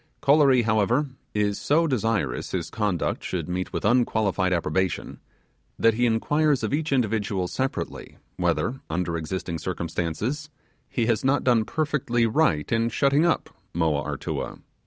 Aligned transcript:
Kolory 0.19 0.63
however, 0.63 1.11
is 1.35 1.59
so 1.61 1.85
desirous 1.85 2.53
his 2.53 2.71
conduct 2.71 3.23
should 3.23 3.47
meet 3.47 3.71
with 3.71 3.85
unqualified 3.85 4.51
approbation, 4.51 5.19
that 5.77 5.93
he 5.93 6.07
inquires 6.07 6.63
of 6.63 6.73
each 6.73 6.91
individual 6.91 7.47
separately 7.47 8.17
whether 8.35 8.81
under 8.89 9.15
existing 9.15 9.59
circumstances 9.59 10.49
he 10.89 11.05
has 11.05 11.23
not 11.23 11.43
done 11.43 11.65
perfectly 11.65 12.25
right 12.25 12.71
in 12.71 12.89
shutting 12.89 13.27
up 13.27 13.51
Moa 13.75 14.01
Artua. 14.03 14.57